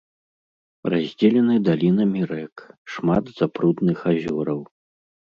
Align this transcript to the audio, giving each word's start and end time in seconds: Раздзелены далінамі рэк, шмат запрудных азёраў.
Раздзелены 0.91 1.57
далінамі 1.67 2.21
рэк, 2.31 2.63
шмат 2.93 3.23
запрудных 3.41 3.99
азёраў. 4.13 4.65